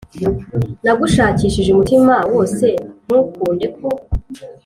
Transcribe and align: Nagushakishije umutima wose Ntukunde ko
Nagushakishije 0.83 1.69
umutima 1.71 2.15
wose 2.33 2.65
Ntukunde 3.05 3.67
ko 3.77 3.87